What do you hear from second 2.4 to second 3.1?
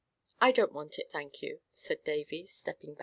stepping back.